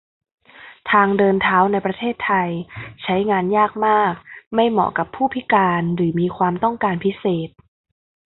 [0.91, 2.49] ทางเดินเท้าในประเทศไทย
[3.03, 4.13] ใช้งานยากมาก
[4.55, 7.49] ไม่เหมาะกับผู้พิการหรือมีความต้องการพิเศษ